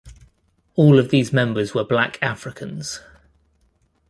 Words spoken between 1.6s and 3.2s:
were black Africans.